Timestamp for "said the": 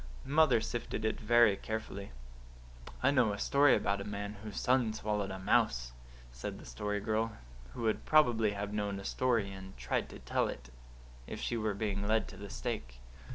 6.31-6.65